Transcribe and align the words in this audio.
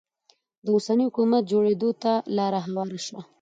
د 0.63 0.67
اوسني 0.75 1.03
حکومت 1.09 1.43
جوړېدو 1.51 1.89
ته 2.03 2.13
لاره 2.37 2.59
هواره 2.65 2.99
شوه. 3.05 3.21